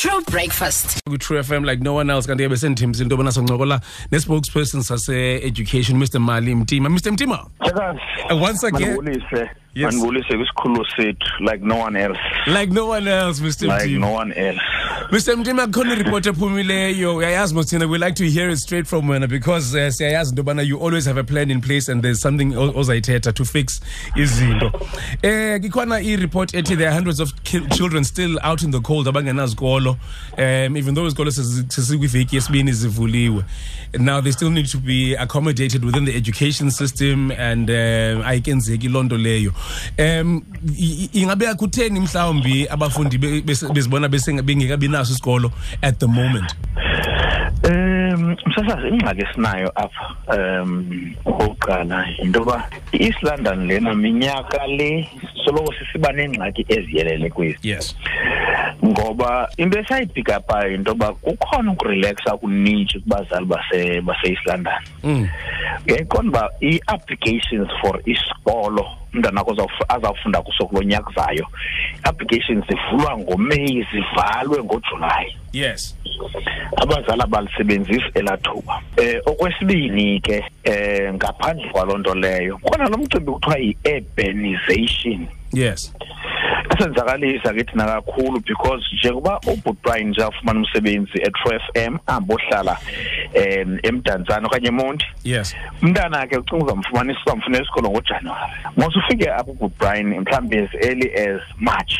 True 0.00 0.20
breakfast. 0.30 1.00
True 1.18 1.40
FM 1.40 1.66
like 1.66 1.80
no 1.80 1.92
one 1.94 2.08
else 2.10 2.26
kanti 2.28 2.46
ke 2.46 2.50
besendithembisa 2.52 3.02
into 3.02 3.16
yobana 3.16 3.32
soncokola 3.36 3.80
ne-spokesperson 4.12 4.82
sase-education 4.88 5.96
mr 5.98 6.20
mali 6.20 6.54
mtima 6.54 6.88
mr 6.88 7.12
mtima 7.12 7.38
Chakazi. 7.64 8.00
Uh, 8.30 8.36
once 8.42 8.62
again- 8.62 8.96
Manibulise. 8.96 9.50
Yes. 9.74 9.92
Manibulise 9.94 10.36
kwisikhululo 10.36 10.84
sethu 10.96 11.28
like 11.40 11.64
no 11.64 11.76
one 11.78 11.96
else. 11.96 12.18
like 12.46 12.72
no 12.72 12.86
one 12.86 13.08
else 13.08 13.40
mr 13.40 13.66
Like 13.66 13.84
mtima 13.88 13.98
no 14.00 14.12
one 14.12 14.32
else. 14.32 14.60
Mr 15.12 15.36
mtima 15.36 15.66
kukhona 15.66 15.92
iripot 15.92 16.26
ephumileyo 16.26 17.16
uyayazi 17.16 17.54
mosithina 17.54 17.86
we 17.86 17.98
like 17.98 18.12
to 18.12 18.24
hear 18.24 18.50
it 18.50 18.58
straight 18.58 18.86
from 18.86 19.08
wena 19.10 19.26
because 19.26 19.74
uh, 19.78 19.90
siyayazi 19.92 20.34
into 20.34 20.62
you 20.62 20.78
always 20.86 21.06
have 21.06 21.20
a 21.20 21.24
plan 21.24 21.50
in 21.50 21.60
place 21.60 21.88
and 21.92 22.02
there's 22.02 22.20
something 22.20 22.54
ozayithetha 22.56 23.32
to 23.32 23.44
fix 23.44 23.80
izinto. 24.16 24.72
Eh 25.22 25.60
ikhona 25.64 26.00
ireport 26.00 26.54
ethi 26.54 26.76
there 26.76 26.88
are 26.88 26.94
hundreds 26.94 27.20
of 27.20 27.32
children 27.76 28.04
still 28.04 28.38
out 28.42 28.62
in 28.62 28.70
the 28.70 28.80
cold 28.80 29.06
abangenazikolo 29.08 29.96
um 30.38 30.76
even 30.76 30.94
though 30.94 31.06
izikolo 31.06 31.30
sesikwiveki 31.30 32.36
yesibini 32.36 32.72
zivuliwe. 32.72 33.44
Now 33.98 34.20
they 34.20 34.32
still 34.32 34.50
need 34.50 34.66
to 34.66 34.78
be 34.78 35.14
accommodated 35.16 35.84
within 35.84 36.04
the 36.04 36.14
education 36.16 36.70
system 36.70 37.30
and 37.30 37.70
um 37.70 38.22
ayikenzeki 38.26 38.88
loo 38.88 39.02
nto 39.02 39.16
leyo. 39.16 39.52
Um 39.98 40.42
i- 40.78 41.08
i- 41.14 41.20
ingabe 41.22 41.54
kutheni 41.54 42.00
mhlawumbi 42.00 42.68
abafundi 42.68 43.18
bezibona 43.18 44.08
bengekabi 44.08 44.88
naso 44.98 45.12
isikolo 45.12 45.52
at 45.82 45.98
the 45.98 46.06
moment? 46.06 46.56
Um 47.64 48.36
msasazi 48.46 48.88
ingxaki 48.88 49.22
esinayo 49.22 49.72
apha 49.74 50.14
um 50.62 51.14
okokuqala 51.24 52.06
yinto 52.18 52.38
yoba 52.38 52.70
i-East 52.92 53.22
London 53.22 53.66
lena 53.66 53.94
minyaka 53.94 54.66
le 54.66 55.08
soloko 55.44 55.72
sisiba 55.72 56.12
neengxaki 56.12 56.66
eziyelele 56.68 57.30
kwezi. 57.30 57.58
Yes. 57.62 57.96
Ngoba 58.84 59.48
into 59.56 59.78
yoba 60.90 61.12
kukhona 61.12 61.72
ukurelaxa 61.72 62.36
kubazali 62.36 63.46
base 63.46 64.00
base-East 64.00 64.46
London. 64.46 64.82
Mm. 65.04 65.28
uba 66.28 66.50
ii-applications 66.62 67.68
for 67.80 68.00
isikolo 68.04 68.97
umntana 69.14 69.40
wakho 69.40 69.52
azawuf- 69.52 69.84
azawufunda 69.96 70.42
kuso 70.42 70.66
kulo 70.66 70.82
nyaka 70.82 71.10
zayo. 71.16 71.46
Applications 72.02 72.64
zivulwa 72.68 73.18
ngomeyi 73.18 73.86
zivalwe 73.92 74.64
ngojulayi. 74.64 75.36
Yes. 75.52 75.96
Abazali 76.76 77.22
abalisebenzisi 77.22 78.04
elaa 78.14 78.36
thuba. 78.36 78.82
Um 78.98 79.20
okwesibini 79.26 80.20
ke 80.20 80.44
um 80.66 81.14
ngaphandle 81.14 81.68
kwaloo 81.72 81.98
nto 81.98 82.14
leyo 82.14 82.58
khona 82.58 82.88
lo 82.88 82.98
mcimbi 82.98 83.32
kuthiwa 83.32 83.58
yi-urbanization. 83.58 85.26
Yes. 85.52 85.94
Esenzakalisa 86.78 87.54
ke 87.54 87.64
thina 87.64 87.84
kakhulu 87.84 88.40
because 88.46 88.84
njengoba 88.94 89.40
ubhutwayi 89.46 90.04
nje 90.04 90.22
afumana 90.22 90.60
umsebenzi 90.60 91.18
e-tro 91.18 91.52
f 91.54 91.62
m 91.74 91.98
ahambe 92.06 92.34
ohlala 92.34 92.78
um 93.34 93.78
emdantsane 93.82 94.46
okanye 94.46 94.68
emonti. 94.68 95.06
Yes. 95.24 95.56
Umntana 95.82 96.26
ke 96.26 96.36
ucinga 96.38 96.64
uzamfumanisa 96.64 97.20
uzamfunela 97.26 97.64
isikolo 97.64 97.90
ngojanuwari. 97.90 98.52
Mose 98.76 98.98
ufike 98.98 99.30
apho 99.30 99.56
ubrian 99.60 100.06
mhlawumbi 100.06 100.58
as 100.58 100.70
early 100.82 101.10
as 101.14 101.40
march 101.58 101.94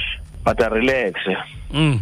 but 0.44 0.60
arelax 0.60 1.14
mm. 1.72 2.00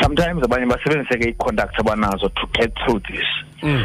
sometimes 0.00 0.44
abanye 0.44 0.66
basebenzise 0.66 1.18
ke 1.18 1.28
ii-contacts 1.28 1.80
abanazo 1.80 2.28
to 2.28 2.46
get 2.52 2.74
through 2.84 3.00
this. 3.02 3.26
Mm. 3.62 3.84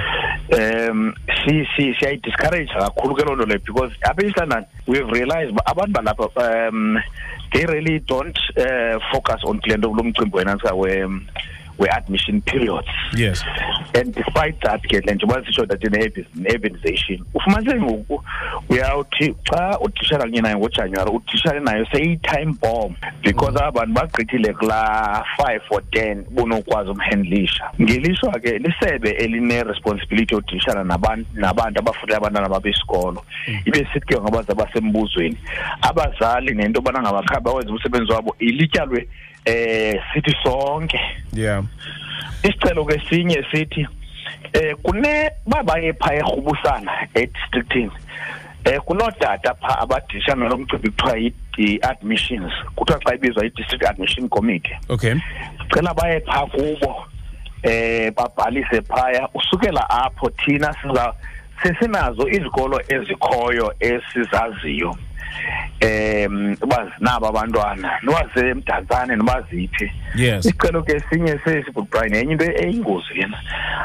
Um 0.52 1.14
si 1.46 1.68
si 1.78 1.94
siyayidiscourage 2.00 2.74
kakhulu 2.74 3.16
ke 3.16 3.24
loo 3.24 3.36
nto 3.36 3.46
leyo 3.46 3.60
because 3.66 3.94
apha 4.02 4.26
east 4.26 4.38
london 4.38 4.66
we've 4.88 5.12
realized 5.12 5.52
uba 5.52 5.62
abantu 5.66 5.94
balapha 5.94 6.26
um 6.70 6.98
they 7.54 7.66
really 7.66 8.00
don't 8.00 8.38
uh, 8.58 8.98
focus 9.12 9.42
on 9.46 9.60
kule 9.62 9.78
nto 9.78 9.94
lo 9.94 10.04
mcimbi 10.04 10.38
wenantsika 10.38 10.74
we-admission 11.80 12.42
periods. 12.42 12.88
Yes. 13.16 13.42
And 13.96 14.14
despite 14.14 14.60
that 14.62 14.82
ke 14.84 15.02
le 15.06 15.16
njengoba 15.16 15.46
sisho 15.46 15.66
that 15.68 15.82
ne-urbanization 15.84 17.24
ufumaniseke 17.34 17.82
ngoku 17.82 18.24
uyawuthi 18.70 19.36
xa 19.44 19.80
udishara 19.80 20.24
kunye 20.24 20.42
nayo 20.42 20.58
ngojanuwari 20.58 21.12
udishare 21.12 21.60
nayo 21.60 21.86
seyi-time 21.92 22.54
bomb 22.62 22.96
because 23.24 23.56
aba 23.56 23.72
bantu 23.72 23.94
bagqithile 23.94 24.54
kulaa 24.54 25.24
five 25.38 25.62
or 25.72 25.82
ten 25.92 26.26
bunokwazi 26.32 26.90
umhandlisha. 26.90 27.72
Ngelishwa 27.82 28.40
ke 28.40 28.60
lisebe 28.60 29.10
eline-responsibility 29.10 30.36
yodishana 30.36 30.84
nabantu 30.84 31.28
nabantu 31.34 31.80
abafundela 31.80 32.18
abantwana 32.18 32.50
babesikolo. 32.50 33.26
Ibe 33.66 33.88
sithi 33.94 34.06
ke 34.08 34.22
ngabazali 34.22 34.60
basembuzweni 34.60 35.38
abazali 35.82 36.54
nento 36.54 36.80
yobana 36.80 37.02
ngabakhabe 37.02 37.46
bawenza 37.46 37.72
umsebenzi 37.72 38.12
wabo 38.12 38.36
ilityalwe 38.40 39.08
eh 39.46 40.02
sithi 40.14 40.36
sonke. 40.44 41.00
Yeah. 41.34 41.64
Isicelo 42.44 42.86
ke 42.86 43.02
sinye 43.10 43.44
sithi 43.52 43.88
eh 44.54 44.76
kune 44.84 45.32
babaye 45.48 45.94
pha 45.94 46.14
erhubusana 46.16 46.92
edistrictini. 47.16 47.92
Eh 48.66 48.80
kunodata 48.86 49.54
pha 49.56 49.80
abadishana 49.80 50.50
lomcimbi 50.50 50.90
kuthiwa 50.90 51.18
yi-admissions 51.58 52.54
kuthiwa 52.76 53.00
xa 53.00 53.16
ibizwa 53.16 53.46
i-district 53.46 53.86
admission 53.86 54.30
committee. 54.30 54.78
Okay. 54.90 55.16
Cela 55.74 55.94
baye 55.94 56.20
pha 56.20 56.46
kubo 56.46 57.06
eh 57.64 58.12
babhalise 58.12 58.82
phaya. 58.82 59.28
Usukela 59.34 59.90
apho 59.90 60.30
thina 60.30 60.74
siza 60.82 61.14
sesinazo 61.64 62.28
izikolo 62.28 62.82
ezikhoyo 62.90 63.74
esizaziyo. 63.80 64.96
Em 65.80 66.56
uba 66.62 66.92
zinabo 66.98 67.28
abantwana 67.28 67.92
noba 68.04 68.30
semdantsane 68.34 69.16
noba 69.16 69.42
ziphi. 69.52 69.92
Yes. 70.16 70.46
Isicelo 70.46 70.84
ke 70.84 71.00
sinye 71.10 71.40
sesi 71.44 71.72
but 71.74 71.90
Brian 71.90 72.14
enye 72.16 72.32
into 72.32 72.46
eyingozi 72.46 73.14
lena 73.16 73.38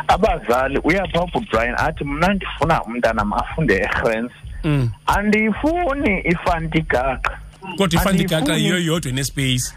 abazali 0.09 0.79
uyapha 0.85 1.23
ubut 1.23 1.51
Brian 1.51 1.75
athi 1.79 2.05
mna 2.05 2.35
ndifuna 2.35 2.83
umntanam 2.83 3.33
afunde 3.33 3.75
egrens 3.75 4.33
mm. 4.65 4.91
andiyifuni 5.07 6.21
ifantigaqa 6.25 7.39
kodwa 7.79 8.01
ifandikaka 8.01 8.53
Andiyifuni- 8.53 8.59
yiyo 8.63 8.79
yodwa 8.79 9.11
enespace. 9.11 9.75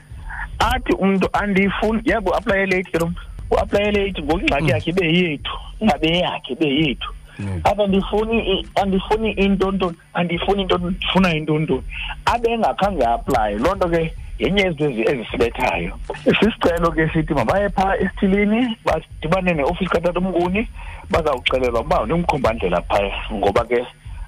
Athi 0.60 0.94
umntu 0.94 1.30
andiyifuni 1.34 2.02
yabo 2.06 2.30
uaplaye 2.32 2.66
late 2.66 2.92
ke 2.92 2.98
lo 2.98 3.08
mntu 3.08 3.22
uaplaye 3.52 3.92
late 3.92 4.22
ngoku 4.22 4.40
ingxaki 4.40 4.70
yakhe 4.70 4.90
ibe 4.90 5.06
yethu 5.14 5.52
ingabe 5.80 6.08
yakhe 6.18 6.54
ibe 6.54 6.66
yethu. 6.66 7.14
Mm. 7.40 7.62
apha 7.64 7.84
andifuni 7.84 8.40
i- 8.60 8.68
andifuni 8.82 9.32
intontoni 9.32 9.98
andifuni 10.14 10.62
intontoni 10.62 10.96
ndifuna 10.96 11.34
intontoni 11.36 11.84
abe 12.26 12.52
engakhange 12.52 13.06
aplaye 13.06 13.58
loo 13.58 13.76
nto 13.76 13.90
ke 13.90 14.14
yenye 14.40 14.62
yezinto 14.62 14.86
ezi- 14.90 15.10
ezisibethayo. 15.12 16.00
Sisicelo 16.24 16.92
ke 16.92 17.10
sithi 17.14 17.34
mabaye 17.34 17.70
phaa 17.70 17.96
esithilini 17.96 18.78
badibane 18.86 19.54
neofisi 19.54 19.90
katata 19.90 20.20
umnguni 20.20 20.68
bazawuxelelwa 21.10 21.82
uba 21.82 22.06
ndimkhombandlela 22.06 22.82
phaya. 22.82 23.16
Ngoba 23.34 23.66
ke 23.66 23.86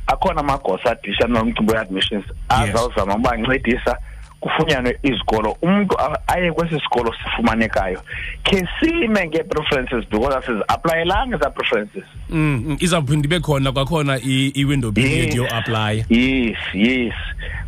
akhona 0.07 0.39
amagosa 0.41 0.91
adishana 0.91 1.39
nomcimbi 1.39 1.73
we-admissions 1.73 2.25
azawuzama 2.49 3.15
uba 3.15 3.31
ancedisa. 3.31 3.97
Kufunyanwe 4.39 4.99
izikolo 5.03 5.57
umntu 5.61 5.99
a- 5.99 6.19
aye 6.27 6.51
kwesi 6.51 6.79
sikolo 6.79 7.13
sifumanekayo 7.23 8.01
khe 8.43 8.67
sime 8.79 9.27
ngee-preferences 9.27 10.05
because 10.09 10.35
asizi-aplayelanga 10.37 11.35
ezaa 11.35 11.49
preferences 11.49 12.03
mm. 12.29 12.63
mm. 12.67 12.77
izawuphinda 12.79 13.25
ibe 13.25 13.39
khona 13.39 13.71
kwakhona 13.71 14.17
i- 14.19 14.51
i-window 14.55 14.91
period 14.91 15.25
Yes. 15.27 15.35
yo-aplya 15.35 15.91
yes 16.09 16.57
yes 16.73 17.13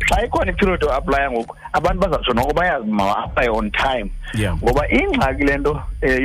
xa 0.08 0.24
ikhona 0.24 0.50
iperiod 0.52 0.82
yoaplaya 0.82 1.30
ngoku 1.30 1.56
abantu 1.72 2.00
bazawutsho 2.00 2.32
noko 2.32 2.52
bayazi 2.54 2.86
mawa-aplaye 2.90 3.48
on 3.50 3.70
time 3.70 4.10
Yeah. 4.34 4.56
ngoba 4.56 4.88
ingxaki 4.90 5.44
le 5.44 5.56
nto 5.58 5.70
um 5.72 6.24